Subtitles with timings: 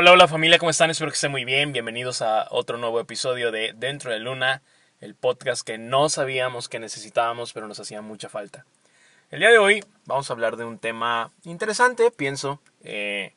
[0.00, 0.90] Hola, hola familia, ¿cómo están?
[0.90, 1.72] Espero que estén muy bien.
[1.72, 4.62] Bienvenidos a otro nuevo episodio de Dentro de Luna,
[5.00, 8.64] el podcast que no sabíamos que necesitábamos, pero nos hacía mucha falta.
[9.32, 12.60] El día de hoy vamos a hablar de un tema interesante, pienso.
[12.84, 13.32] Eh,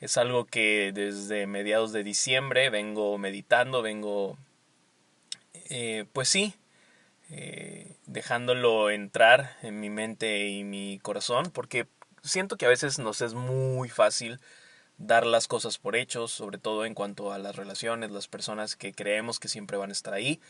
[0.00, 4.38] es algo que desde mediados de diciembre vengo meditando, vengo,
[5.68, 6.54] eh, pues sí,
[7.28, 11.86] eh, dejándolo entrar en mi mente y mi corazón, porque
[12.22, 14.40] siento que a veces nos es muy fácil
[14.98, 18.92] dar las cosas por hechos, sobre todo en cuanto a las relaciones, las personas que
[18.92, 20.40] creemos que siempre van a estar ahí.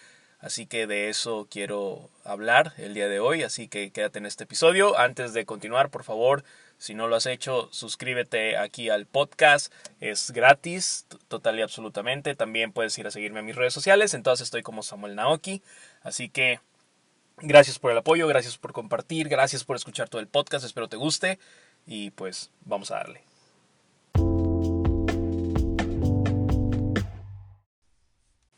[0.41, 4.45] Así que de eso quiero hablar el día de hoy, así que quédate en este
[4.45, 4.97] episodio.
[4.97, 6.45] Antes de continuar, por favor,
[6.79, 9.73] si no lo has hecho, suscríbete aquí al podcast.
[10.01, 12.37] Es gratis, total y absolutamente.
[12.37, 14.15] También puedes ir a seguirme en mis redes sociales.
[14.15, 15.61] Entonces estoy como Samuel Naoki.
[16.03, 16.61] Así que
[17.39, 20.65] gracias por el apoyo, gracias por compartir, gracias por escuchar todo el podcast.
[20.65, 21.41] Espero te guste.
[21.85, 23.28] Y pues vamos a darle.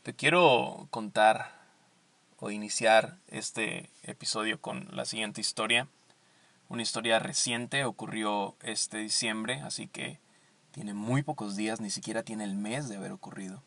[0.03, 1.51] Te quiero contar
[2.39, 5.87] o iniciar este episodio con la siguiente historia.
[6.69, 10.17] Una historia reciente ocurrió este diciembre, así que
[10.71, 13.61] tiene muy pocos días, ni siquiera tiene el mes de haber ocurrido.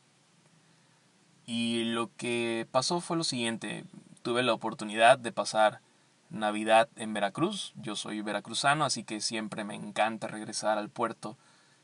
[1.47, 3.85] Y lo que pasó fue lo siguiente,
[4.23, 5.83] tuve la oportunidad de pasar
[6.31, 11.37] Navidad en Veracruz, yo soy veracruzano, así que siempre me encanta regresar al puerto,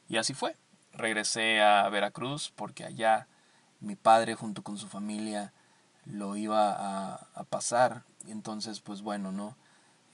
[0.08, 0.56] y así fue.
[0.92, 3.28] Regresé a Veracruz porque allá
[3.80, 5.52] mi padre junto con su familia
[6.04, 8.04] lo iba a, pasar.
[8.26, 9.56] Y entonces, pues bueno, ¿no?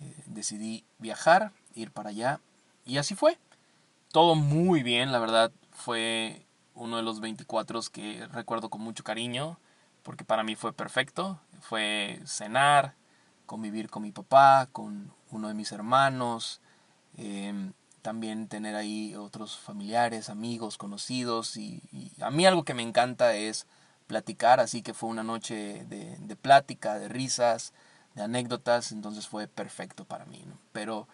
[0.00, 2.41] Eh, decidí viajar, ir para allá.
[2.84, 3.39] Y así fue.
[4.12, 5.53] Todo muy bien, la verdad.
[5.72, 9.59] Fue uno de los 24 que recuerdo con mucho cariño.
[10.03, 11.41] Porque para mí fue perfecto.
[11.61, 12.94] Fue cenar,
[13.47, 16.61] convivir con mi papá, con uno de mis hermanos.
[17.17, 17.72] Em,
[18.07, 21.57] también tener ahí otros familiares, amigos, conocidos.
[21.57, 21.83] Y,
[22.21, 23.67] a mí algo que me encanta es
[24.07, 27.72] platicar, así que fue una noche de, plática, de risas,
[28.15, 30.45] de anécdotas, entonces fue perfecto para mí.
[30.71, 31.09] Pero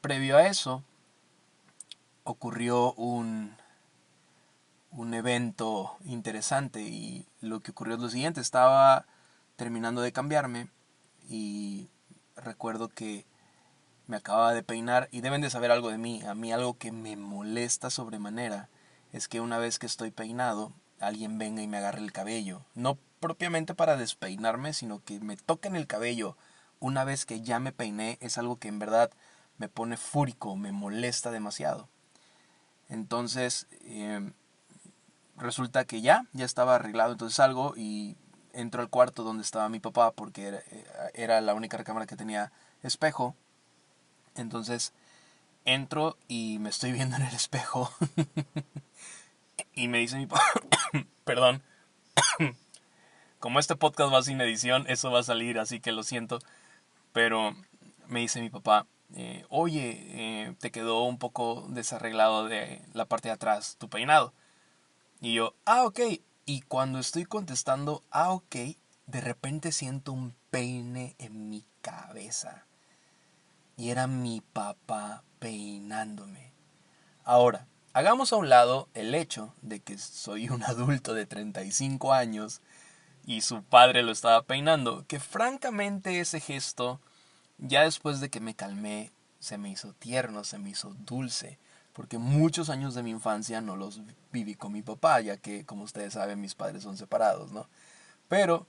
[0.00, 0.84] previo a eso
[2.22, 3.56] ocurrió un,
[4.92, 9.06] un evento interesante y lo que ocurrió es lo siguiente, estaba
[9.56, 10.68] terminando de cambiarme
[11.28, 11.88] y
[12.36, 13.26] recuerdo que
[14.10, 16.20] me acababa de peinar y deben de saber algo de mí.
[16.22, 18.68] A mí algo que me molesta sobremanera
[19.12, 22.62] es que una vez que estoy peinado, alguien venga y me agarre el cabello.
[22.74, 26.36] No propiamente para despeinarme, sino que me toquen el cabello
[26.80, 28.18] una vez que ya me peiné.
[28.20, 29.12] Es algo que en verdad
[29.58, 31.88] me pone fúrico, me molesta demasiado.
[32.88, 34.32] Entonces, em,
[35.36, 37.12] resulta que ya, ya estaba arreglado.
[37.12, 38.16] Entonces salgo y
[38.54, 40.84] entro al cuarto donde estaba mi papá porque era, eh,
[41.14, 42.50] era la única recámara que tenía
[42.82, 43.36] espejo.
[44.36, 44.92] Entonces
[45.64, 47.92] entro y me estoy viendo en el espejo.
[49.74, 50.44] y me dice mi papá,
[51.24, 51.62] perdón,
[53.38, 56.38] como este podcast va sin edición, eso va a salir, así que lo siento.
[57.12, 57.56] Pero
[58.06, 63.28] me dice mi papá, eh, oye, eh, te quedó un poco desarreglado de la parte
[63.28, 64.32] de atrás tu peinado.
[65.20, 66.00] Y yo, ah, ok.
[66.46, 68.56] Y cuando estoy contestando, ah, ok,
[69.06, 72.66] de repente siento un peine en mi cabeza
[73.80, 76.52] y era mi papá peinándome.
[77.24, 82.60] Ahora, hagamos a un lado el hecho de que soy un adulto de 35 años
[83.24, 87.00] y su padre lo estaba peinando, que francamente ese gesto,
[87.56, 91.58] ya después de que me calmé, se me hizo tierno, se me hizo dulce,
[91.94, 95.84] porque muchos años de mi infancia no los viví con mi papá, ya que, como
[95.84, 97.66] ustedes saben, mis padres son separados, ¿no?
[98.28, 98.66] Pero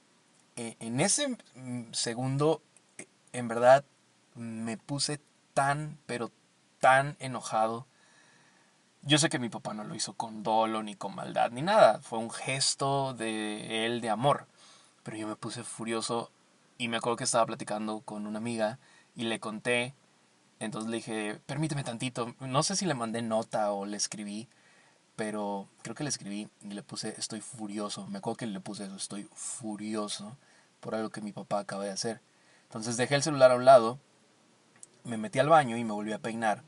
[0.55, 2.61] eh, en ese mm, segundo,
[2.97, 3.83] eh, en verdad,
[4.35, 5.19] me puse
[5.53, 6.31] tan, pero
[6.79, 7.87] tan enojado.
[9.03, 11.99] Yo sé que mi papá no lo hizo con dolo, ni con maldad, ni nada.
[12.01, 14.47] Fue un gesto de él de amor.
[15.03, 16.31] Pero yo me puse furioso
[16.77, 18.79] y me acuerdo que estaba platicando con una amiga
[19.15, 19.95] y le conté.
[20.59, 22.35] Entonces le dije, permíteme tantito.
[22.39, 24.47] No sé si le mandé nota o le escribí,
[25.15, 28.05] pero creo que le escribí y le puse, estoy furioso.
[28.07, 30.37] Me acuerdo que le puse eso, estoy furioso
[30.79, 32.21] por algo que mi papá acaba de hacer.
[32.63, 33.99] Entonces dejé el celular a un lado
[35.03, 36.63] me metí al baño y me volví a peinar.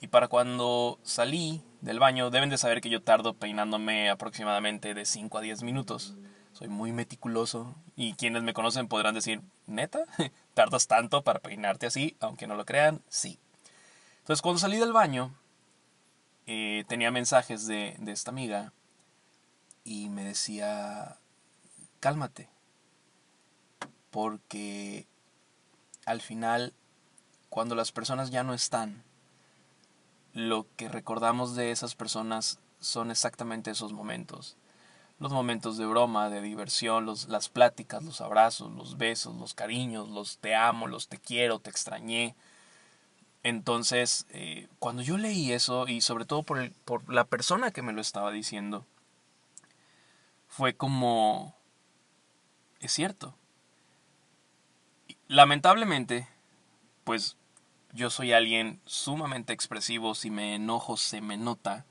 [0.00, 5.04] Y para cuando salí del baño, deben de saber que yo tardo peinándome aproximadamente de
[5.04, 6.14] 5 a 10 minutos.
[6.52, 10.04] Soy muy meticuloso y quienes me conocen podrán decir, neta,
[10.54, 12.16] ¿tardas tanto para peinarte así?
[12.20, 13.38] Aunque no lo crean, sí.
[14.18, 15.34] Entonces cuando salí del baño,
[16.46, 18.72] eh, tenía mensajes de, de esta amiga
[19.84, 21.18] y me decía,
[22.00, 22.48] cálmate,
[24.10, 25.06] porque
[26.06, 26.72] al final
[27.54, 29.04] cuando las personas ya no están,
[30.32, 34.56] lo que recordamos de esas personas son exactamente esos momentos.
[35.20, 40.08] Los momentos de broma, de diversión, los, las pláticas, los abrazos, los besos, los cariños,
[40.08, 42.34] los te amo, los te quiero, te extrañé.
[43.44, 47.92] Entonces, eh, cuando yo leí eso, y sobre todo por, por la persona que me
[47.92, 48.84] lo estaba diciendo,
[50.48, 51.54] fue como...
[52.80, 53.36] Es cierto.
[55.28, 56.26] Lamentablemente,
[57.04, 57.36] pues
[57.94, 61.84] yo soy alguien sumamente expresivo, si me enojo se me nota.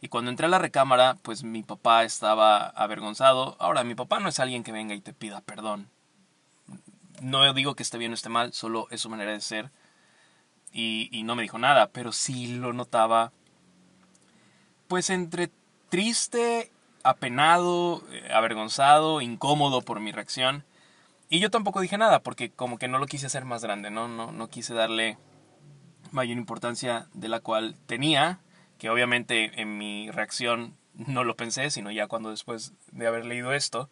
[0.00, 3.56] Y cuando entré a la recámara, pues mi papá estaba avergonzado.
[3.58, 5.88] Ahora, mi papá no es alguien que venga y te pida perdón.
[7.20, 9.70] No digo que esté bien o esté mal, solo es su manera de ser.
[10.72, 13.32] Y, no me dijo nada, pero sí lo notaba.
[14.86, 15.50] Pues entre
[15.88, 16.70] triste,
[17.02, 20.64] apenado, eh, avergonzado, incómodo por mi reacción.
[21.28, 24.08] Y yo tampoco dije nada, porque como que no lo quise hacer más grande, ¿no?
[24.08, 25.18] No, no quise darle
[26.10, 28.40] mayor importancia de la cual tenía,
[28.78, 33.52] que obviamente en mi reacción no lo pensé, sino ya cuando después de haber leído
[33.52, 33.90] esto.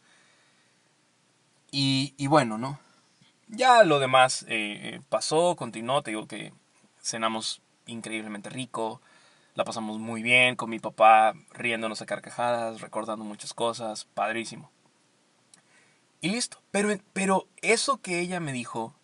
[1.71, 2.79] Y, y bueno, ¿no?
[3.49, 6.53] Ya lo demás eh, eh, pasó, continuó, te digo que
[7.01, 9.01] cenamos increíblemente rico,
[9.55, 14.71] la pasamos muy bien con mi papá, riéndonos a carcajadas, recordando muchas cosas, padrísimo.
[16.21, 16.59] Y listo.
[16.71, 18.95] Pero, pero eso que ella me dijo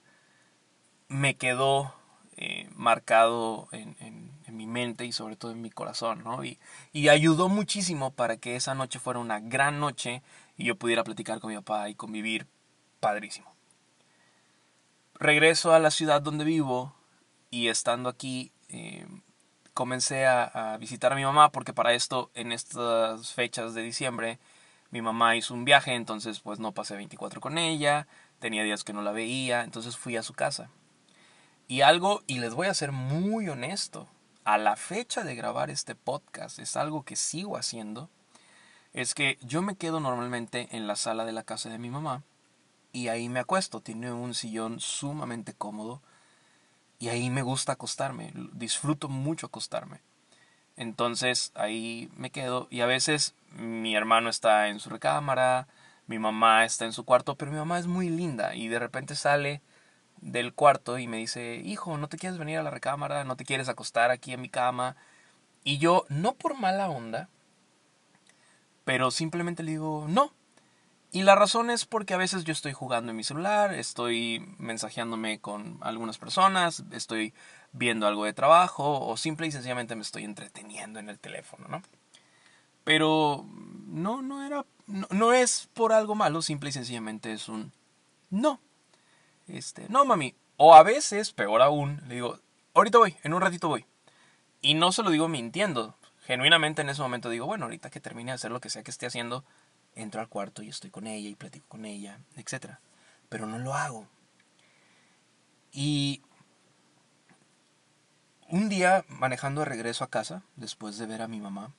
[1.08, 1.94] me quedó
[2.36, 6.44] eh, marcado en, mi mente y sobre todo en mi corazón, ¿no?
[6.44, 6.58] Y,
[7.08, 10.22] ayudó muchísimo para que esa noche fuera una gran noche
[10.58, 12.46] y yo pudiera platicar con mi papá y convivir
[13.00, 13.54] padrísimo.
[15.14, 16.94] Regreso a la ciudad donde vivo
[17.50, 19.06] y estando aquí eh,
[19.74, 24.38] comencé a, visitar a mi mamá porque para esto en estas fechas de diciembre
[24.92, 28.06] mi mamá hizo un viaje, entonces pues no pasé 24 con ella,
[28.38, 30.70] tenía días que no la veía, entonces fui a su casa.
[31.66, 34.06] Y algo, y les voy a ser muy honesto,
[34.44, 38.10] a la fecha de grabar este podcast es algo que sigo haciendo,
[38.92, 42.22] es que yo me quedo normalmente en la sala de la casa de mi mamá
[42.92, 46.02] y ahí me acuesto, tiene un sillón sumamente cómodo
[46.98, 50.00] y ahí me gusta acostarme, disfruto mucho acostarme.
[50.76, 55.68] Entonces ahí me quedo y a veces mi hermano está en su recámara,
[56.06, 59.14] mi mamá está en su cuarto, pero mi mamá es muy linda y de repente
[59.14, 59.62] sale
[60.20, 63.24] del cuarto y me dice, hijo, ¿no te quieres venir a la recámara?
[63.24, 64.96] ¿No te quieres acostar aquí en mi cama?
[65.64, 67.28] Y yo, no por mala onda,
[68.84, 70.32] pero simplemente le digo, no.
[71.12, 75.40] Y la razón es porque a veces yo estoy jugando en mi celular, estoy mensajeándome
[75.40, 77.34] con algunas personas, estoy
[77.72, 81.82] viendo algo de trabajo o simple y sencillamente me estoy entreteniendo en el teléfono, ¿no?
[82.84, 83.46] Pero
[83.86, 87.72] no, no era, no, es por algo malo, simple y sencillamente es un
[88.30, 88.60] no.
[89.48, 90.34] Este, no mami.
[90.56, 92.38] O a veces, peor aún, le digo,
[92.74, 93.84] ahorita voy, en un ratito voy.
[94.60, 95.96] Y no se lo digo mintiendo.
[96.24, 98.92] Genuinamente en ese momento digo, bueno, ahorita que termine de hacer lo que sea que
[98.92, 99.44] esté haciendo,
[99.96, 102.76] entro al cuarto y estoy con ella y platico con ella, etc.
[103.28, 104.06] Pero no lo hago.
[105.72, 106.22] Y
[108.48, 111.72] un día manejando de regreso a casa, después de ver a mi mamá,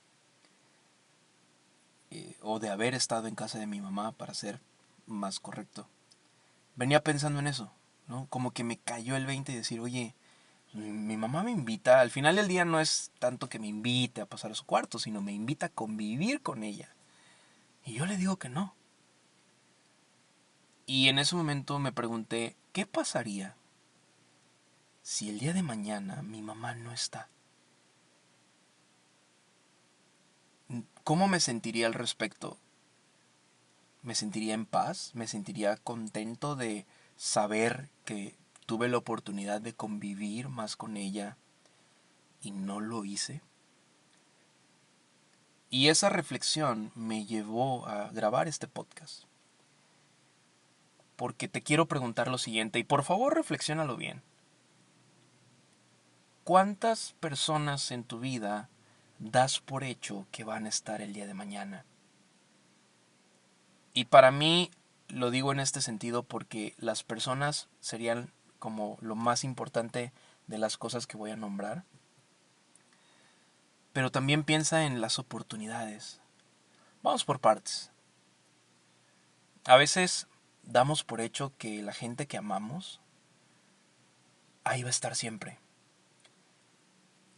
[2.14, 4.60] eh, o de haber estado en casa de mi mamá, para ser
[5.06, 5.88] más correcto,
[6.76, 7.72] venía pensando en eso,
[8.06, 8.28] ¿no?
[8.30, 10.14] Como que me cayó el 20 y decir, oye,
[10.74, 14.26] mi mamá me invita, al final del día no es tanto que me invite a
[14.26, 16.94] pasar a su cuarto, sino me invita a convivir con ella.
[17.84, 18.76] Y yo le digo que no.
[20.86, 23.56] Y en ese momento me pregunté, ¿qué pasaría
[25.02, 27.28] si el día de mañana mi mamá no está?
[31.04, 32.56] ¿Cómo me sentiría al respecto?
[34.02, 35.10] ¿Me sentiría en paz?
[35.12, 36.86] ¿Me sentiría contento de
[37.18, 38.34] saber que
[38.64, 41.36] tuve la oportunidad de convivir más con ella
[42.40, 43.42] y no lo hice?
[45.68, 49.24] Y esa reflexión me llevó a grabar este podcast.
[51.16, 54.22] Porque te quiero preguntar lo siguiente, y por favor reflexiónalo bien.
[56.44, 58.70] ¿Cuántas personas en tu vida
[59.18, 61.84] das por hecho que van a estar el día de mañana?
[63.92, 64.70] Y para mí
[65.08, 70.12] lo digo en este sentido porque las personas serían como lo más importante
[70.46, 71.84] de las cosas que voy a nombrar.
[73.92, 76.20] Pero también piensa en las oportunidades.
[77.02, 77.90] Vamos por partes.
[79.66, 80.26] A veces
[80.62, 83.00] damos por hecho que la gente que amamos
[84.64, 85.58] ahí va a estar siempre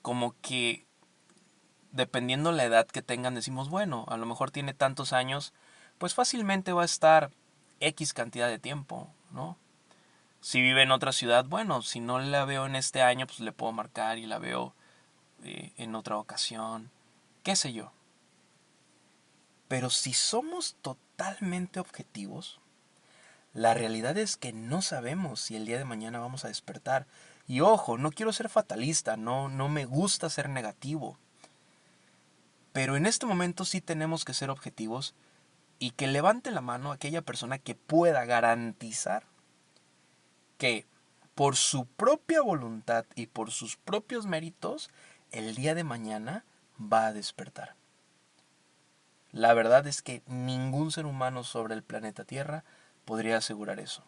[0.07, 0.86] como que
[1.97, 5.53] dependiendo la edad que tengan decimos, bueno, a lo mejor tiene tantos años,
[5.99, 7.31] pues fácilmente va a estar
[7.81, 9.59] X cantidad de tiempo, ¿no?
[10.41, 13.53] Si vive en otra ciudad, bueno, si no la veo en este año, pues le
[13.53, 14.75] puedo marcar y la veo
[15.43, 16.91] eh, en otra ocasión,
[17.43, 17.93] qué sé yo.
[19.67, 22.61] Pero si somos totalmente objetivos,
[23.53, 27.07] la realidad es que no sabemos si el día de mañana vamos a despertar.
[27.49, 31.19] Y ojo, no quiero ser fatalista, no, no me gusta ser negativo.
[32.77, 35.15] Pero en este momento sí tenemos que ser objetivos
[35.79, 39.25] y que levante la mano aquella persona que pueda garantizar
[40.59, 40.85] que
[41.35, 44.91] por su propia voluntad y por sus propios méritos,
[45.33, 46.45] el día de mañana
[46.79, 47.77] va a despertar.
[49.33, 52.63] La verdad es que ningún ser humano sobre el planeta Tierra
[53.07, 54.05] podría asegurar eso.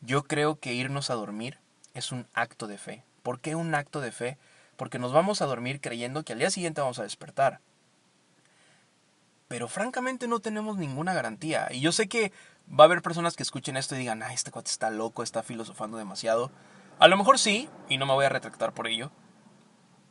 [0.00, 1.58] Yo creo que irnos a dormir
[1.92, 3.02] es un acto de fe.
[3.24, 4.38] ¿Por qué un acto de fe?
[4.76, 7.60] Porque nos vamos a dormir creyendo que al día siguiente vamos a despertar.
[9.48, 11.68] Pero francamente no tenemos ninguna garantía.
[11.70, 12.32] Y yo sé que
[12.68, 15.42] va a haber personas que escuchen esto y digan, ah, este cuate está loco, está
[15.42, 16.50] filosofando demasiado.
[16.98, 19.10] A lo mejor sí, y no me voy a retractar por ello.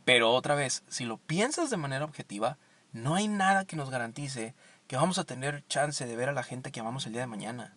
[0.06, 2.58] Pero otra vez, si lo piensas de manera objetiva,
[2.92, 4.54] no hay nada que nos garantice
[4.88, 7.28] que vamos a tener chance de ver a la gente que amamos el día de
[7.28, 7.74] mañana.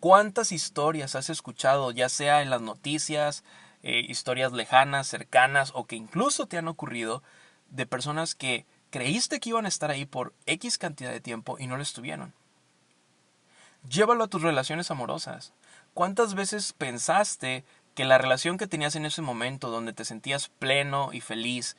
[0.00, 3.44] ¿Cuántas historias has escuchado, ya sea en las noticias,
[3.88, 7.22] eh, historias lejanas, cercanas o que incluso te han ocurrido,
[7.70, 11.68] de personas que creíste que iban a estar ahí por X cantidad de tiempo y
[11.68, 12.34] no lo estuvieron?
[13.88, 15.52] Llévalo a tus relaciones amorosas.
[15.94, 17.64] ¿Cuántas veces pensaste
[17.94, 21.76] que la relación que tenías en ese momento, donde te sentías pleno y feliz,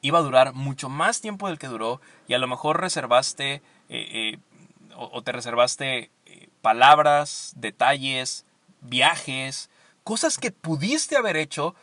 [0.00, 3.60] iba a durar mucho más tiempo del que duró y a lo mejor reservaste eh,
[3.88, 4.38] eh,
[4.94, 6.12] o, te reservaste
[6.62, 8.44] palabras, detalles,
[8.80, 9.70] viajes,
[10.08, 11.74] cosas que pudiste haber hecho,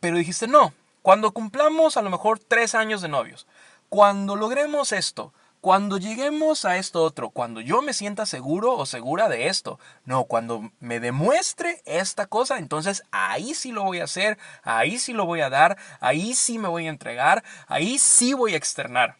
[0.00, 3.46] pero dijiste no, cuando cumplamos a lo mejor tres años de novios,
[3.90, 9.28] cuando logremos esto, cuando lleguemos a esto otro, cuando yo me sienta seguro o segura
[9.28, 14.38] de esto, no, cuando me demuestre esta cosa, entonces ahí sí lo voy a hacer,
[14.62, 18.54] ahí sí lo voy a dar, ahí sí me voy a entregar, ahí sí voy
[18.54, 19.18] a externar.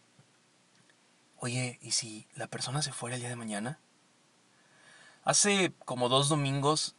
[1.37, 3.81] Oye, ¿y si la persona se fuera el día de mañana?
[5.25, 6.97] Hace como dos domingos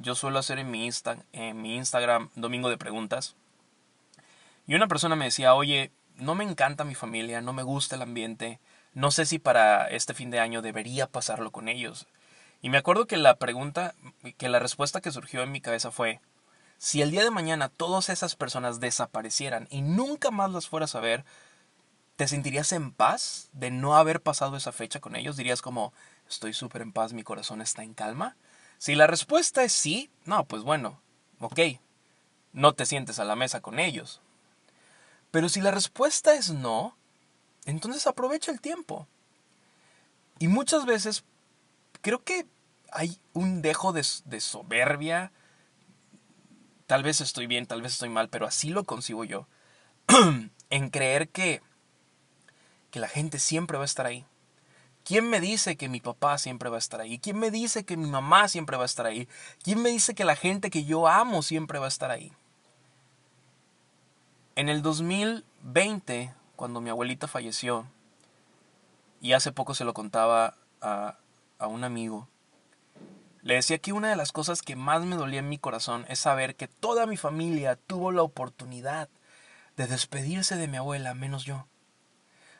[0.00, 3.34] yo suelo hacer en mi, Insta, en mi Instagram domingo de preguntas.
[4.66, 8.02] Y una persona me decía, oye, no me encanta mi familia, no me gusta el
[8.02, 8.60] ambiente,
[8.92, 12.06] no sé si para este fin de año debería pasarlo con ellos.
[12.60, 13.94] Y me acuerdo que la pregunta,
[14.36, 16.20] que la respuesta que surgió en mi cabeza fue,
[16.78, 21.00] si el día de mañana todas esas personas desaparecieran y nunca más las fueras a
[21.00, 21.24] ver,
[22.16, 25.36] ¿te sentirías en paz de no haber pasado esa fecha con ellos?
[25.36, 25.92] Dirías como,
[26.28, 28.36] estoy súper en paz, mi corazón está en calma.
[28.78, 31.00] Si la respuesta es sí, no, pues bueno,
[31.40, 31.60] ok,
[32.52, 34.20] no te sientes a la mesa con ellos.
[35.30, 36.96] Pero si la respuesta es no,
[37.66, 39.06] entonces aprovecha el tiempo.
[40.38, 41.24] Y muchas veces
[42.00, 42.46] creo que
[42.92, 45.32] hay un dejo de, soberbia.
[46.86, 49.46] Tal vez estoy bien, tal vez estoy mal, pero así lo concibo yo.
[50.70, 51.60] en creer que,
[52.90, 54.24] que la gente siempre va a estar ahí.
[55.08, 57.18] ¿Quién me dice que mi papá siempre va a estar ahí?
[57.18, 59.26] ¿Quién me dice que mi mamá siempre va a estar ahí?
[59.62, 62.30] ¿Quién me dice que la gente que yo amo siempre va a estar ahí?
[64.54, 67.86] En el 2020 cuando mi abuelita falleció,
[69.22, 71.16] y hace poco se lo contaba a,
[71.58, 72.28] a un amigo,
[73.40, 76.18] le decía que una de las cosas que más me dolía en mi corazón es
[76.18, 79.08] saber que toda mi familia tuvo la oportunidad
[79.78, 81.66] de despedirse de mi abuela, menos yo.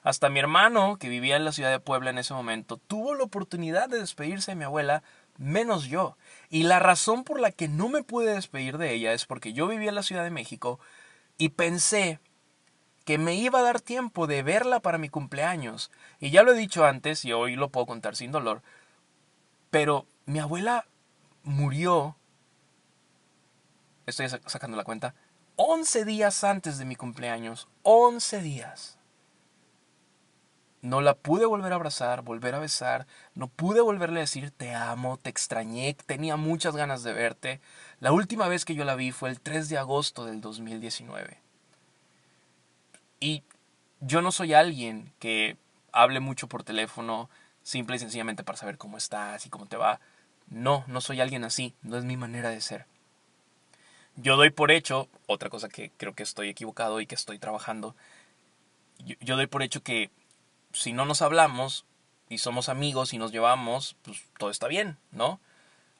[0.08, 3.24] Hasta mi hermano, que vivía en la ciudad de Puebla en ese momento, tuvo la
[3.24, 5.02] oportunidad de despedirse de mi abuela,
[5.36, 6.16] menos yo.
[6.48, 9.68] Y la razón por la que no me pude despedir de ella es porque yo
[9.68, 10.80] vivía en la Ciudad de México
[11.36, 12.20] y pensé
[13.04, 15.90] que me iba a dar tiempo de verla para mi cumpleaños.
[16.20, 18.62] Y ya lo he dicho antes y hoy lo puedo contar sin dolor.
[19.68, 20.86] Pero mi abuela
[21.42, 22.16] murió,
[24.06, 25.14] estoy sacando la cuenta,
[25.56, 27.68] 11 días antes de mi cumpleaños.
[27.82, 28.97] 11 días.
[30.80, 34.74] No la pude volver a abrazar, volver a besar, no pude volverle a decir te
[34.74, 37.60] amo, te extrañé, tenía muchas ganas de verte.
[38.00, 41.38] La última vez que yo la vi fue el 3 de agosto del 2019.
[43.20, 43.42] Y
[44.00, 45.56] yo no soy alguien que
[45.92, 47.28] hable mucho por teléfono
[47.62, 50.00] simple y sencillamente para saber cómo estás y cómo te va.
[50.48, 52.86] No, no soy alguien así, no es mi manera de ser.
[54.16, 57.94] Yo doy por hecho, otra cosa que creo que estoy equivocado y que estoy trabajando,
[58.98, 60.10] yo, doy por hecho que
[60.72, 61.84] si no nos hablamos
[62.28, 65.40] y somos amigos y nos llevamos, pues todo está bien, ¿no?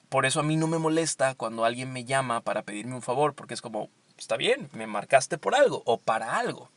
[0.08, 3.34] Por eso a mí no me molesta cuando alguien me llama para pedirme un favor,
[3.34, 6.70] porque es como, está bien, me marcaste por algo o para algo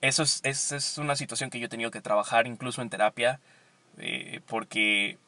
[0.00, 3.40] eso es, es, una situación que yo he tenido que trabajar incluso en terapia,
[3.98, 5.18] eh, porque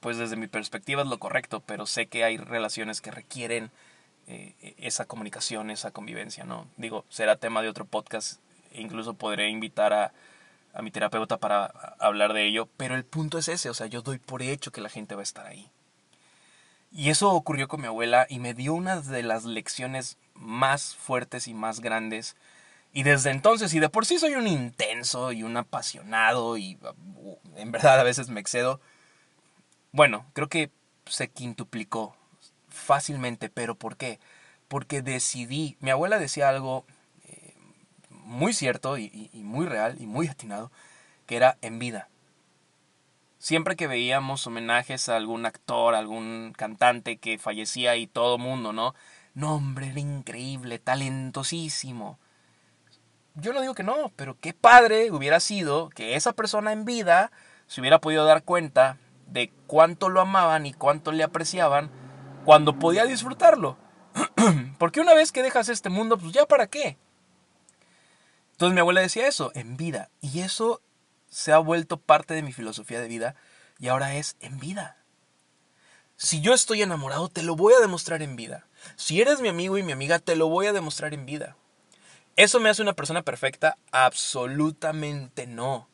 [0.00, 3.70] pues desde mi perspectiva es lo correcto, pero sé que hay relaciones que requieren
[4.28, 6.68] eh, esa comunicación, esa convivencia, ¿no?
[6.76, 8.40] Digo, será tema de otro podcast
[8.74, 10.12] incluso podré invitar a,
[10.72, 11.66] a mi terapeuta para
[11.98, 14.80] hablar de ello, pero el punto es ese, o sea, yo doy por hecho que
[14.80, 15.70] la gente va a estar ahí.
[16.90, 21.48] Y eso ocurrió con mi abuela y me dio una de las lecciones más fuertes
[21.48, 22.36] y más grandes.
[22.92, 26.78] Y desde entonces, y de por sí soy un intenso y un apasionado y
[27.16, 28.80] uh, en verdad a veces me excedo,
[29.92, 30.70] bueno, creo que
[31.06, 32.16] se quintuplicó
[32.68, 34.18] fácilmente, pero ¿por qué?
[34.68, 36.86] Porque decidí, mi abuela decía algo
[38.28, 40.70] muy cierto y muy real y muy atinado,
[41.26, 42.08] que era en vida
[43.38, 48.94] siempre que veíamos homenajes a algún actor, algún cantante que fallecía y todo mundo, ¿no?
[49.34, 52.18] No, hombre, era increíble, talentosísimo.
[53.34, 57.30] Yo no digo que no, pero qué padre hubiera sido que esa persona en vida
[57.68, 61.90] se hubiera podido dar cuenta de cuánto lo amaban y cuánto le apreciaban
[62.44, 63.76] cuando podía disfrutarlo.
[64.78, 66.96] Porque una vez que dejas este mundo, pues ya para qué.
[68.58, 70.10] Entonces mi abuela decía eso, en vida.
[70.20, 70.82] Y eso
[71.28, 73.36] se ha vuelto parte de mi filosofía de vida
[73.78, 74.96] y ahora es en vida.
[76.16, 78.66] Si yo estoy enamorado, te lo voy a demostrar en vida.
[78.96, 81.56] Si eres mi amigo y mi amiga, te lo voy a demostrar en vida.
[82.34, 83.78] ¿Eso me hace una persona perfecta?
[83.92, 85.88] Absolutamente no.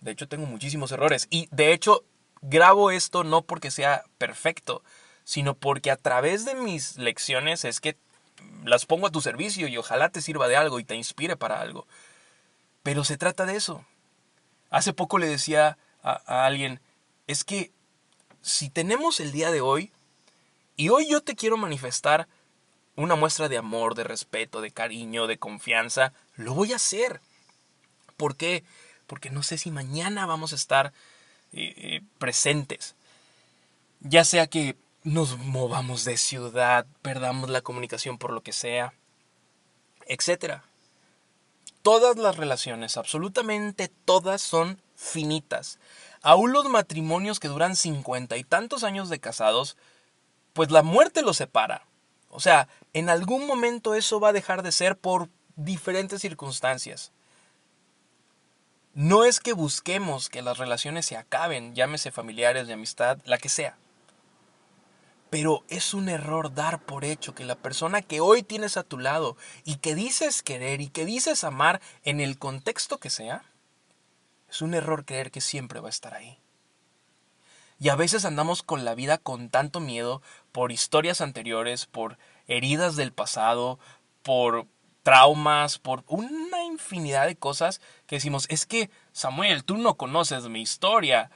[0.00, 1.26] De hecho, tengo muchísimos errores.
[1.28, 2.02] Y de hecho,
[2.40, 4.82] grabo esto no porque sea perfecto,
[5.24, 7.98] sino porque a través de mis lecciones es que
[8.64, 11.60] las pongo a tu servicio y ojalá te sirva de algo y te inspire para
[11.60, 11.86] algo.
[12.82, 13.84] Pero se trata de eso.
[14.70, 16.80] Hace poco le decía a, alguien,
[17.26, 17.72] es que
[18.42, 19.92] si tenemos el día de hoy,
[20.76, 22.28] y hoy yo te quiero manifestar
[22.94, 27.20] una muestra de amor, de respeto, de cariño, de confianza, lo voy a hacer.
[28.16, 28.64] ¿Por qué?
[29.06, 30.92] Porque no sé si mañana vamos a estar
[31.52, 32.94] eh, eh, presentes.
[34.00, 38.94] Ya sea que nos movamos de ciudad, perdamos la comunicación por lo que sea,
[40.06, 40.64] etcétera
[41.88, 45.78] todas las relaciones, absolutamente todas son finitas.
[46.20, 49.78] Aún los matrimonios que duran cincuenta y tantos años de casados,
[50.52, 51.86] pues la muerte los separa.
[52.28, 57.10] O sea, en algún momento eso va a dejar de ser por diferentes circunstancias.
[58.92, 63.48] No es que busquemos que las relaciones se acaben, llámese familiares, de amistad, la que
[63.48, 63.78] sea.
[65.30, 68.98] Pero es un error dar por hecho que la persona que hoy tienes a tu
[68.98, 73.44] lado y que dices querer y que dices amar en el contexto que sea,
[74.48, 76.38] es un error creer que siempre va a estar ahí.
[77.78, 82.96] Y a veces andamos con la vida con tanto miedo por historias anteriores, por heridas
[82.96, 83.78] del pasado,
[84.22, 84.66] por
[85.04, 90.60] traumas, por una infinidad de cosas que decimos, es que Samuel, tú no conoces mi
[90.60, 91.30] historia.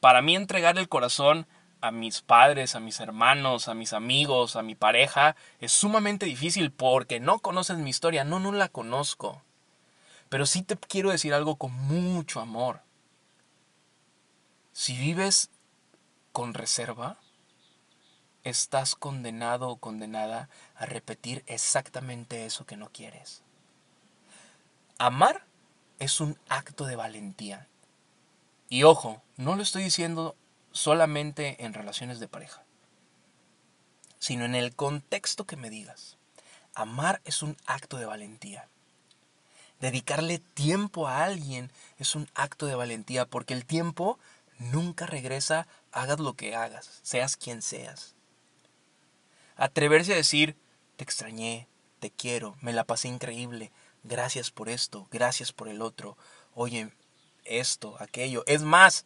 [0.00, 1.48] Para mí entregar el corazón
[1.80, 6.70] a mis padres, a mis hermanos, a mis amigos, a mi pareja, es sumamente difícil
[6.70, 9.42] porque no conoces mi historia, no, no la conozco.
[10.28, 12.80] Pero sí te quiero decir algo con mucho amor.
[14.72, 15.50] Si vives
[16.32, 17.16] con reserva,
[18.44, 23.42] estás condenado o condenada a repetir exactamente eso que no quieres.
[24.98, 25.44] Amar
[25.98, 27.68] es un acto de valentía.
[28.68, 30.36] Y ojo, no lo estoy diciendo
[30.72, 32.64] solamente en relaciones de pareja,
[34.18, 36.16] sino en el contexto que me digas.
[36.74, 38.68] Amar es un acto de valentía.
[39.80, 44.18] Dedicarle tiempo a alguien es un acto de valentía porque el tiempo
[44.58, 48.14] nunca regresa, hagas lo que hagas, seas quien seas.
[49.56, 50.56] Atreverse a decir,
[50.96, 51.68] te extrañé,
[52.00, 53.72] te quiero, me la pasé increíble,
[54.04, 56.16] gracias por esto, gracias por el otro,
[56.54, 56.92] oye,
[57.44, 58.44] esto, aquello.
[58.46, 59.04] Es más,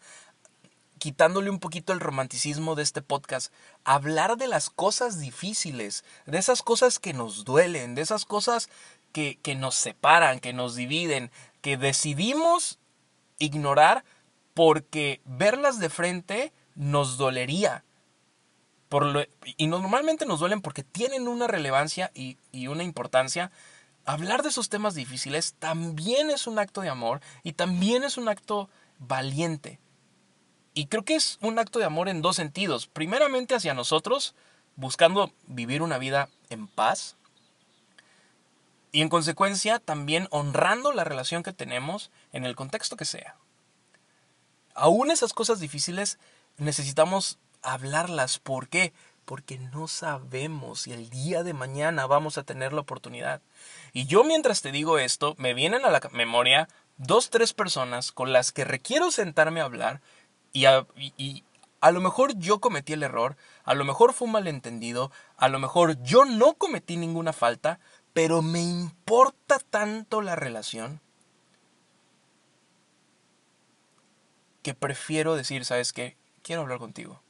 [1.02, 6.62] quitándole un poquito el romanticismo de este podcast, hablar de las cosas difíciles, de esas
[6.62, 8.70] cosas que nos duelen, de esas cosas
[9.10, 12.78] que, nos separan, que nos dividen, que decidimos
[13.40, 14.04] ignorar
[14.54, 17.82] porque verlas de frente nos dolería.
[18.88, 23.50] Por y normalmente nos duelen porque tienen una relevancia y, y una importancia.
[24.04, 28.28] Hablar de esos temas difíciles también es un acto de amor y también es un
[28.28, 29.80] acto valiente.
[30.74, 32.86] Y creo que es un acto de amor en dos sentidos.
[32.86, 34.34] Primeramente hacia nosotros,
[34.76, 37.16] buscando vivir una vida en paz.
[38.90, 43.36] Y en consecuencia también honrando la relación que tenemos en el contexto que sea.
[44.74, 46.18] Aún esas cosas difíciles
[46.56, 48.38] necesitamos hablarlas.
[48.38, 48.92] ¿Por qué?
[49.24, 53.40] Porque no sabemos si el día de mañana vamos a tener la oportunidad.
[53.92, 58.32] Y yo mientras te digo esto, me vienen a la memoria dos, tres personas con
[58.32, 60.00] las que requiero sentarme a hablar
[60.52, 65.48] y a, lo mejor yo cometí el error, a lo mejor fue un malentendido, a
[65.48, 67.80] lo mejor yo no cometí ninguna falta,
[68.12, 71.00] pero me importa tanto la relación
[74.62, 76.16] que prefiero decir, ¿sabes qué?
[76.42, 77.20] Quiero hablar contigo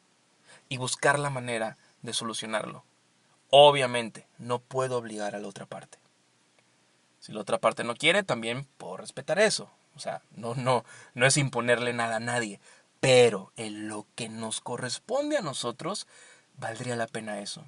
[0.68, 2.84] y buscar la manera de solucionarlo.
[3.50, 5.98] Obviamente, no puedo obligar a la otra parte.
[7.20, 9.70] Si la otra parte no quiere, también puedo respetar eso.
[9.94, 12.60] O sea, no, no, no es imponerle nada a nadie.
[13.02, 16.06] Pero en lo que nos corresponde a nosotros,
[16.54, 17.64] valdría la pena eso.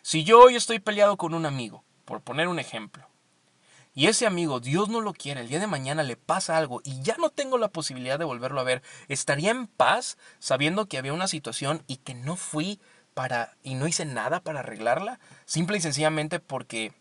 [0.00, 3.06] Si yo hoy estoy peleado con un amigo, por poner un ejemplo,
[3.92, 7.02] y ese amigo, Dios no lo quiere, el día de mañana le pasa algo y
[7.02, 11.12] ya no tengo la posibilidad de volverlo a ver, ¿estaría en paz sabiendo que había
[11.12, 12.80] una situación y que no fui
[13.12, 15.20] para y no hice nada para arreglarla?
[15.44, 16.94] Simple y sencillamente porque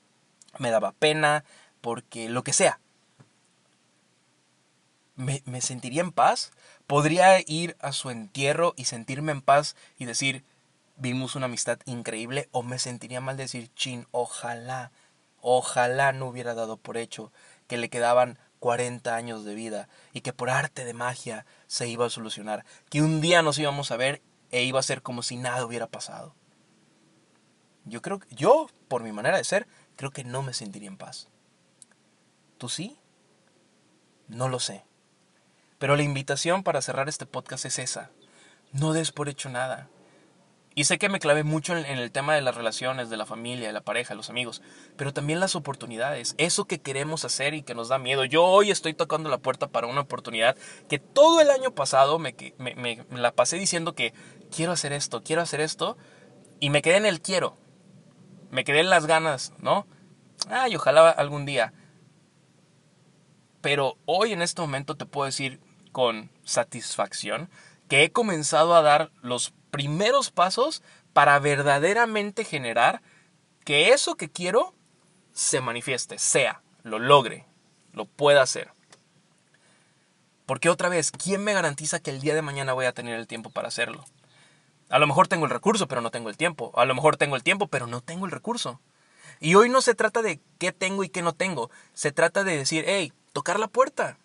[0.60, 1.46] me daba pena,
[1.80, 2.82] porque lo que sea.
[5.15, 6.52] ¿Me, me sentiría en paz?
[6.88, 10.43] ¿Podría ir a su entierro y sentirme en paz y decir,
[10.98, 12.48] vimos una amistad increíble?
[12.52, 14.91] ¿O me sentiría mal decir, chin, ojalá
[15.48, 17.32] Ojalá no hubiera dado por hecho
[17.67, 22.08] que le quedaban 40 años de vida y que por arte de magia se iba
[22.08, 25.38] a solucionar, que un día nos íbamos a ver e iba a ser como si
[25.38, 26.34] nada hubiera pasado.
[27.84, 29.67] Yo creo que yo, por mi manera de ser,
[29.98, 31.28] creo que no me sentiría en paz.
[32.58, 32.98] ¿Tú sí?
[34.28, 34.84] No lo sé.
[35.78, 38.12] Pero la invitación para cerrar este podcast es esa.
[38.72, 39.90] No des por hecho nada.
[40.78, 43.68] Y sé que me clavé mucho en, el tema de las relaciones, de la familia,
[43.68, 44.62] de la pareja, los amigos,
[44.98, 48.26] pero también las oportunidades, eso que queremos hacer y que nos da miedo.
[48.26, 50.58] Yo hoy estoy tocando la puerta para una oportunidad
[50.90, 54.14] que todo el año pasado me, me, la pasé diciendo que
[54.54, 55.98] quiero hacer esto, quiero hacer esto,
[56.60, 57.58] y me quedé en el quiero.
[58.52, 59.88] Me quedé en las ganas, ¿no?
[60.50, 61.74] Ay, ojalá algún día.
[63.62, 65.62] Pero hoy en este momento te puedo decir
[65.95, 67.49] con satisfacción
[67.88, 73.01] que he comenzado a dar los primeros pasos para verdaderamente generar
[73.63, 74.73] que eso que quiero
[75.31, 77.45] se manifieste, sea, lo logre,
[77.93, 78.73] lo pueda hacer.
[80.45, 83.25] Porque otra vez, ¿quién me garantiza que el día de mañana voy a tener el
[83.25, 84.03] tiempo para hacerlo?
[84.89, 86.73] A lo mejor tengo el recurso, pero no tengo el tiempo.
[86.75, 88.81] A lo mejor tengo el tiempo, pero no tengo el recurso.
[89.39, 91.71] Y hoy no se trata de qué tengo y qué no tengo.
[91.93, 94.17] Se trata de decir, hey, tocar la puerta.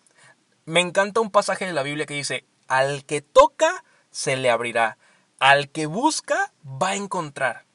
[0.65, 4.97] Me encanta un pasaje de la Biblia que dice, al que toca, se le abrirá
[5.41, 7.65] al que busca va a encontrar.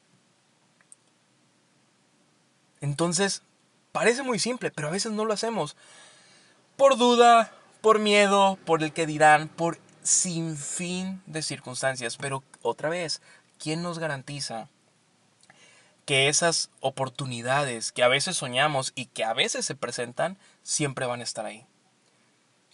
[2.79, 3.43] Entonces,
[3.91, 5.75] parece muy simple, pero a veces no lo hacemos.
[6.77, 12.15] Por duda, por miedo, por el que dirán, por sin fin de circunstancias.
[12.15, 13.21] Pero otra vez,
[13.59, 14.69] ¿quién nos garantiza
[16.05, 21.19] que esas oportunidades que a veces soñamos y que a veces se presentan, siempre van
[21.19, 21.66] a estar ahí?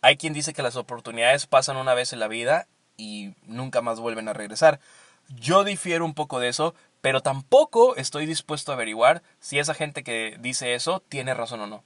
[0.04, 4.02] Hay quien dice que las oportunidades pasan una vez en la vida y nunca más
[4.02, 4.82] vuelven a regresar.
[5.30, 10.04] Yo difiero un poco de eso, pero tampoco estoy dispuesto a averiguar si esa gente
[10.04, 11.86] que dice eso tiene razón o no.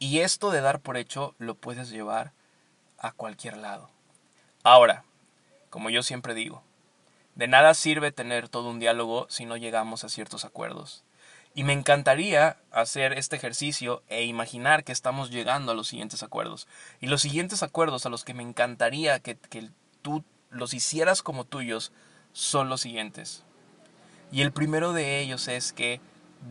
[0.00, 2.32] Y esto de dar por hecho lo puedes llevar
[2.98, 3.88] a cualquier lado.
[4.64, 5.04] Ahora,
[5.70, 6.64] como yo siempre digo,
[7.36, 11.04] de nada sirve tener todo un diálogo si no llegamos a ciertos acuerdos.
[11.56, 16.68] Y me encantaría hacer este ejercicio e imaginar que estamos llegando a los siguientes acuerdos.
[17.00, 19.38] Y los siguientes acuerdos a los que me encantaría que,
[20.02, 21.92] tú los hicieras como tuyos
[22.34, 23.42] son los siguientes.
[24.30, 26.02] Y el primero de ellos es que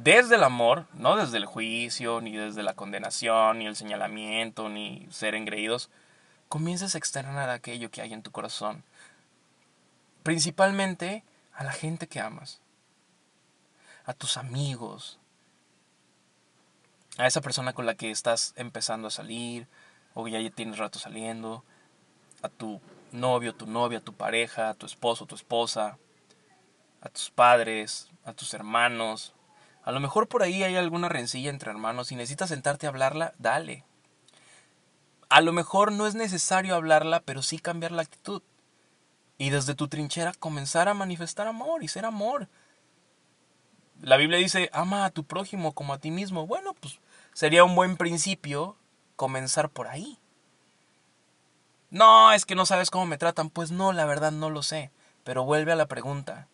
[0.03, 5.07] desde el amor, no desde el juicio, ni desde la condenación, ni el señalamiento, ni
[5.11, 5.91] ser engreídos,
[6.49, 8.83] comiences a externar aquello que hay en tu corazón.
[10.23, 12.59] Principalmente a la gente que amas
[14.05, 15.19] a tus amigos,
[17.17, 19.67] a esa persona con la que estás empezando a salir
[20.13, 21.63] o ya tienes rato saliendo,
[22.41, 22.79] a tu
[23.11, 25.97] novio, tu novia, tu pareja, a tu esposo, tu esposa,
[27.01, 29.33] a tus padres, a tus hermanos.
[29.83, 33.33] A lo mejor por ahí hay alguna rencilla entre hermanos y necesitas sentarte a hablarla,
[33.39, 33.83] dale.
[35.29, 38.41] A lo mejor no es necesario hablarla, pero sí cambiar la actitud.
[39.37, 42.47] Y desde tu trinchera comenzar a manifestar amor y ser amor
[44.01, 46.47] la Biblia dice, ama a tu prójimo como a ti mismo.
[46.47, 46.99] Bueno, pues
[47.33, 48.75] sería un buen principio
[49.15, 50.19] comenzar por ahí.
[51.89, 53.49] No, es que no sabes cómo me tratan.
[53.49, 54.91] Pues no, la verdad no lo sé.
[55.23, 56.47] Pero vuelve a la pregunta.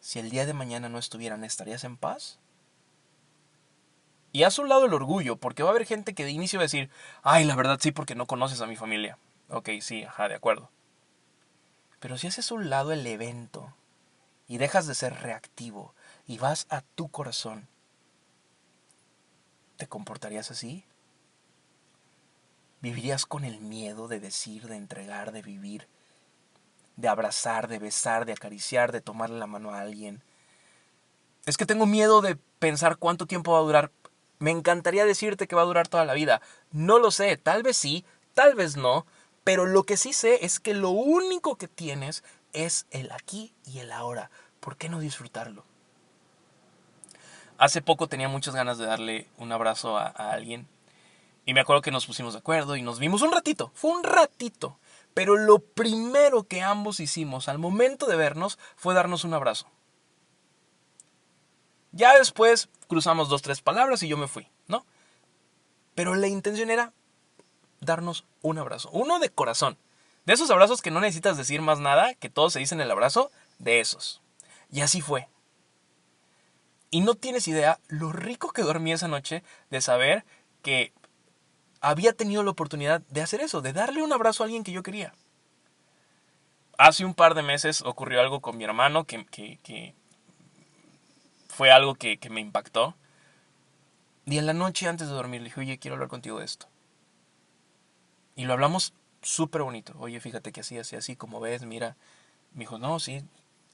[0.00, 2.38] Si el día de mañana no estuvieran, ¿estarías en paz?
[4.32, 6.64] Y haz un lado el orgullo, porque va a haber gente que de inicio va
[6.64, 6.90] a decir,
[7.22, 9.18] ay, la verdad sí, porque no conoces a mi familia.
[9.48, 10.70] Ok, sí, ajá, de acuerdo.
[12.00, 13.74] Pero si haces un lado el evento
[14.46, 15.94] y dejas de ser reactivo
[16.26, 17.68] y vas a tu corazón,
[19.76, 20.84] ¿te comportarías así?
[22.80, 25.88] ¿Vivirías con el miedo de decir, de entregar, de vivir,
[26.96, 30.22] de abrazar, de besar, de acariciar, de tomarle la mano a alguien?
[31.46, 33.92] Es que tengo miedo de pensar cuánto tiempo va a durar.
[34.38, 36.42] Me encantaría decirte que va a durar toda la vida.
[36.72, 39.06] No lo sé, tal vez sí, tal vez no,
[39.44, 43.78] pero lo que sí sé es que lo único que tienes es el aquí y
[43.78, 44.30] el ahora.
[44.60, 45.64] ¿Por qué no disfrutarlo?
[47.58, 50.68] Hace poco tenía muchas ganas de darle un abrazo a, alguien
[51.44, 54.02] y me acuerdo que nos pusimos de acuerdo y nos vimos un ratito, fue un
[54.02, 54.78] ratito.
[55.14, 59.66] Pero lo primero que ambos hicimos al momento de vernos fue darnos un abrazo.
[61.92, 64.84] Ya después cruzamos dos, tres palabras y yo me fui, ¿no?
[65.94, 66.92] Pero la intención era
[67.80, 69.78] darnos un abrazo, uno de corazón.
[70.26, 73.30] De esos abrazos que no necesitas decir más nada, que todos se dicen el abrazo,
[73.58, 74.20] de esos.
[74.70, 75.28] Y así fue.
[76.96, 80.24] Y no tienes idea lo rico que dormí esa noche de saber
[80.62, 80.94] que
[81.82, 84.82] había tenido la oportunidad de hacer eso, de darle un abrazo a alguien que yo
[84.82, 85.12] quería.
[86.78, 89.26] Hace un par de meses ocurrió algo con mi hermano que,
[91.48, 92.94] fue algo que, que, me impactó.
[94.24, 96.66] Y en la noche antes de dormir le dije, oye, quiero hablar contigo de esto.
[98.36, 99.92] Y lo hablamos súper bonito.
[99.98, 101.94] Oye, fíjate que así, así, así, como ves, mira.
[102.54, 103.22] Me dijo, no, sí,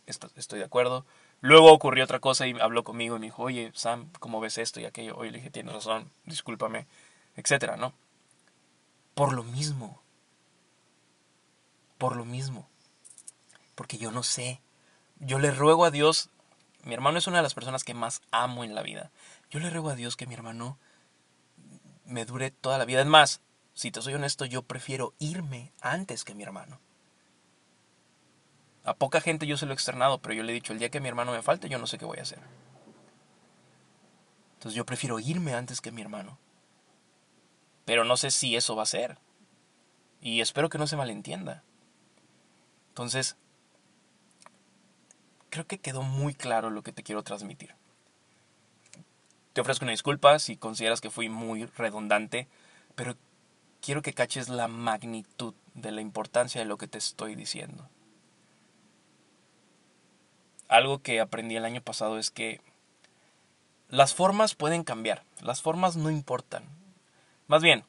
[0.06, 1.06] estoy de acuerdo.
[1.42, 4.78] Luego ocurrió otra cosa y habló conmigo y me dijo, oye, Sam, ¿cómo ves esto
[4.78, 5.16] y aquello?
[5.16, 6.86] Oye, le dije, tienes razón, discúlpame,
[7.34, 7.92] etcétera, ¿no?
[9.14, 10.00] Por lo mismo.
[11.98, 12.68] Por lo mismo.
[13.74, 14.60] Porque yo no sé.
[15.18, 16.30] Yo le ruego a Dios,
[16.84, 19.10] mi hermano es una de las personas que más amo en la vida.
[19.50, 20.78] Yo le ruego a Dios que mi hermano
[22.04, 23.00] me dure toda la vida.
[23.00, 23.40] Es más,
[23.74, 26.78] si te soy honesto, yo prefiero irme antes que mi hermano.
[28.84, 30.90] A poca gente yo se lo he externado, pero yo le he dicho, el día
[30.90, 32.40] que mi hermano me falte, yo no sé qué voy a hacer.
[34.54, 36.38] Entonces yo prefiero irme antes que mi hermano.
[37.84, 39.18] Pero no sé si eso va a ser.
[40.20, 41.62] Y espero que no se malentienda.
[42.88, 43.36] Entonces,
[45.50, 47.74] creo que quedó muy claro lo que te quiero transmitir.
[49.52, 52.48] Te ofrezco una disculpa si consideras que fui muy redundante,
[52.94, 53.16] pero
[53.80, 57.88] quiero que caches la magnitud de la importancia de lo que te estoy diciendo
[60.72, 62.60] algo que aprendí el año pasado es que
[63.88, 66.64] las formas pueden cambiar, las formas no importan.
[67.46, 67.84] Más bien,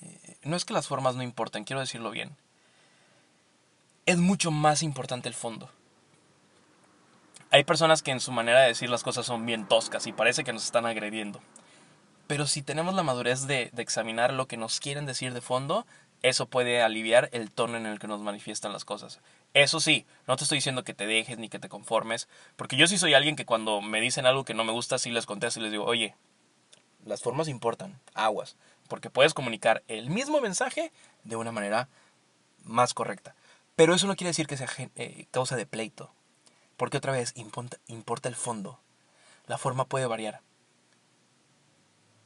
[0.00, 2.34] eh, no es que las formas no importan, quiero decirlo bien.
[4.06, 5.70] Es mucho más importante el fondo.
[7.50, 10.44] Hay personas que en su manera de decir las cosas son bien toscas y parece
[10.44, 11.40] que nos están agrediendo.
[12.26, 15.86] Pero si tenemos la madurez de, de examinar lo que nos quieren decir de fondo,
[16.24, 19.20] eso puede aliviar el tono en el que nos manifiestan las cosas.
[19.52, 22.86] Eso sí, no te estoy diciendo que te dejes ni que te conformes, porque yo
[22.86, 25.60] sí soy alguien que cuando me dicen algo que no me gusta, sí les contesto
[25.60, 26.14] y les digo, oye,
[27.04, 28.56] las formas importan, aguas,
[28.88, 30.92] porque puedes comunicar el mismo mensaje
[31.24, 31.90] de una manera
[32.62, 33.34] más correcta.
[33.76, 36.10] Pero eso no quiere decir que sea eh, causa de pleito,
[36.78, 38.80] porque otra vez importa, importa el fondo.
[39.46, 40.40] La forma puede variar.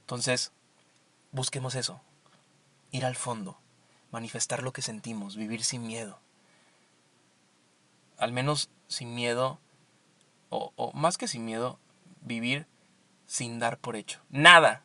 [0.02, 0.52] Entonces,
[1.32, 2.00] busquemos eso,
[2.92, 3.58] ir al fondo,
[4.10, 6.20] manifestar lo que sentimos, vivir sin miedo
[8.18, 9.60] al menos sin miedo,
[10.50, 11.78] o, más que sin miedo,
[12.20, 12.66] vivir
[13.26, 14.20] sin dar por hecho.
[14.28, 14.82] Nada.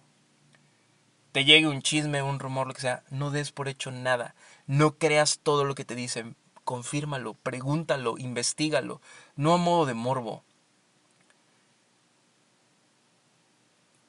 [1.31, 4.35] Te llegue un chisme, un rumor, lo que sea, no des por hecho nada.
[4.67, 6.35] No creas todo lo que te dicen.
[6.63, 9.01] Confírmalo, pregúntalo, investigalo.
[9.35, 10.43] No a modo de morbo.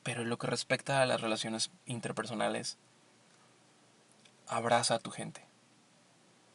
[0.03, 2.77] Pero en lo que respecta a las relaciones interpersonales,
[4.47, 5.45] abraza a tu gente.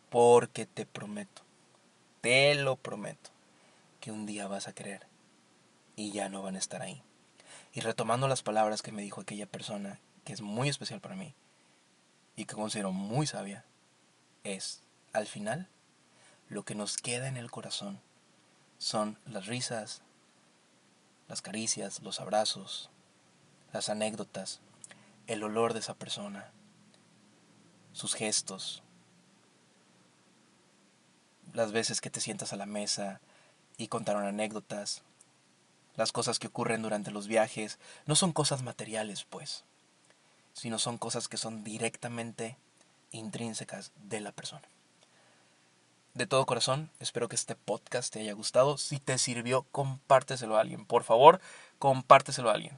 [0.10, 1.44] Porque te prometo
[2.22, 3.30] te lo prometo,
[4.02, 5.08] que un día vas a querer
[5.96, 7.02] y ya no van a estar ahí.
[7.74, 11.34] Y retomando las palabras que me dijo aquella persona, que es muy especial para mí
[12.36, 13.64] y que considero muy sabia,
[14.44, 14.82] es,
[15.14, 15.68] al final,
[16.50, 18.00] lo que nos queda en el corazón
[18.78, 20.02] son las risas,
[21.28, 22.90] las caricias, los abrazos,
[23.72, 24.60] las anécdotas,
[25.28, 26.52] el olor de esa persona,
[27.94, 28.84] sus gestos,
[31.54, 33.22] las veces que te sientas a la mesa
[33.78, 35.04] y contaron anécdotas,
[35.96, 39.64] las cosas que ocurren durante los viajes, no son cosas materiales, pues,
[40.54, 42.58] sino son cosas que son directamente
[43.12, 44.68] intrínsecas de la persona.
[46.14, 48.78] De todo corazón, espero que este podcast te haya gustado.
[48.78, 50.86] Si te sirvió, compárteselo a alguien.
[50.86, 51.40] Por favor,
[51.78, 52.78] compárteselo a alguien.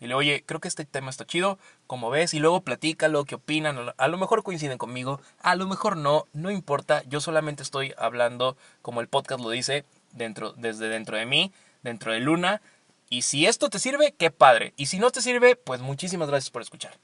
[0.00, 3.92] Dile, oye, creo que este tema está chido, como ves, y luego platícalo, qué opinan.
[3.96, 7.02] A lo mejor coinciden conmigo, a lo mejor no, no importa.
[7.06, 12.12] Yo solamente estoy hablando, como el podcast lo dice, dentro, desde dentro de mí, dentro
[12.12, 12.62] de Luna.
[13.10, 14.72] Y si esto te sirve, qué padre.
[14.76, 16.96] Y si no te sirve, pues muchísimas gracias por escuchar.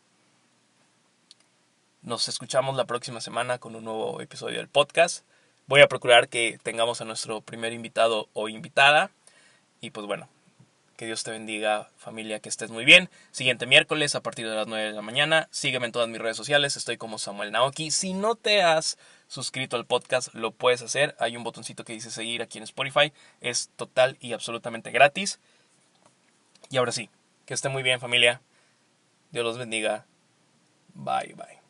[2.02, 5.26] Nos escuchamos la próxima semana con un nuevo episodio del podcast.
[5.66, 9.10] Voy a procurar que tengamos a nuestro primer invitado o invitada
[9.80, 10.28] Y pues bueno,
[10.96, 13.10] que Dios te bendiga familia, que estés muy bien.
[13.30, 15.48] Siguiente miércoles a partir de las 9 de la mañana.
[15.50, 17.90] Sígueme en todas mis redes sociales, estoy como Samuel Naoki.
[17.90, 21.14] Si no te has suscrito al podcast, lo puedes hacer.
[21.18, 23.12] Hay un botoncito que dice seguir aquí en Spotify.
[23.40, 25.38] Es total y absolutamente gratis.
[26.70, 27.10] Y ahora sí,
[27.44, 28.40] que esté muy bien familia.
[29.30, 30.06] Dios los bendiga.
[30.94, 31.65] Bye bye.